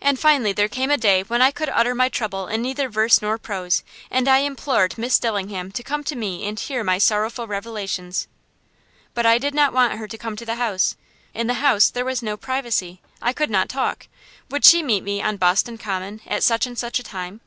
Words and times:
And 0.00 0.18
finally 0.18 0.54
there 0.54 0.66
came 0.66 0.90
a 0.90 0.96
day 0.96 1.24
when 1.24 1.42
I 1.42 1.50
could 1.50 1.68
utter 1.68 1.94
my 1.94 2.08
trouble 2.08 2.46
in 2.46 2.62
neither 2.62 2.88
verse 2.88 3.20
nor 3.20 3.36
prose, 3.36 3.82
and 4.10 4.26
I 4.26 4.38
implored 4.38 4.96
Miss 4.96 5.18
Dillingham 5.18 5.70
to 5.72 5.82
come 5.82 6.02
to 6.04 6.16
me 6.16 6.48
and 6.48 6.58
hear 6.58 6.82
my 6.82 6.96
sorrowful 6.96 7.46
revelations. 7.46 8.28
But 9.12 9.26
I 9.26 9.36
did 9.36 9.54
not 9.54 9.74
want 9.74 9.98
her 9.98 10.08
to 10.08 10.16
come 10.16 10.36
to 10.36 10.46
the 10.46 10.54
house. 10.54 10.96
In 11.34 11.48
the 11.48 11.52
house 11.60 11.90
there 11.90 12.06
was 12.06 12.22
no 12.22 12.38
privacy; 12.38 13.02
I 13.20 13.34
could 13.34 13.50
not 13.50 13.68
talk. 13.68 14.08
Would 14.50 14.64
she 14.64 14.82
meet 14.82 15.04
me 15.04 15.20
on 15.20 15.36
Boston 15.36 15.76
Common 15.76 16.22
at 16.26 16.42
such 16.42 16.66
and 16.66 16.78
such 16.78 16.98
a 16.98 17.02
time? 17.02 17.42